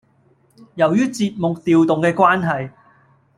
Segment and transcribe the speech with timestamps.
[0.73, 2.71] 由於節目調動嘅關係